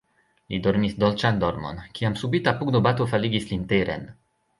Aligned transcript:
Li 0.51 0.59
dormis 0.67 0.95
dolĉan 1.03 1.37
dormon, 1.43 1.81
kiam 1.99 2.15
subita 2.21 2.53
pugnobato 2.63 3.07
faligis 3.13 3.47
lin 3.53 3.69
teren. 3.75 4.09